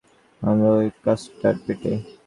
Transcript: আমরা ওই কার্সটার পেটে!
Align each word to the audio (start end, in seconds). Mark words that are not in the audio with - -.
আমরা 0.41 0.69
ওই 0.77 0.87
কার্সটার 1.03 1.55
পেটে! 1.65 1.91